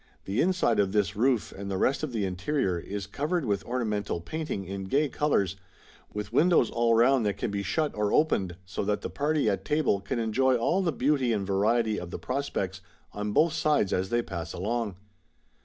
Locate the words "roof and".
1.15-1.69